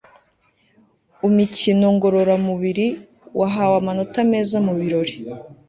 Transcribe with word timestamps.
umikino 1.27 1.87
ngororamubiri 1.95 2.87
wahawe 3.39 3.75
amanota 3.81 4.17
meza 4.31 4.57
mu 4.65 4.73
birori 4.79 5.15